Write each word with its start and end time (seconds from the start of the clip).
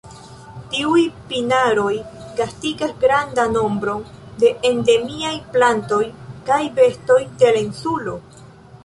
Tiuj 0.75 1.01
pinaroj 1.33 1.91
gastigas 2.39 2.95
grandan 3.03 3.53
nombron 3.57 4.01
de 4.45 4.51
endemiaj 4.71 5.35
plantoj 5.57 6.01
kaj 6.49 6.59
bestoj 6.81 7.19
de 7.45 7.53
la 7.55 7.63
insulo. 7.69 8.17